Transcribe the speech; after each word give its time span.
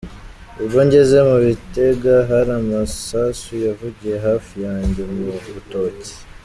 Ubwo 0.59 0.77
ngeze 0.85 1.17
mu 1.27 1.37
Bitega, 1.45 2.15
hari 2.29 2.51
amasasu 2.61 3.51
yavugiye 3.65 4.15
hafi 4.27 4.55
yanjye 4.67 5.01
mu 5.11 5.19
rutoki. 5.55 6.13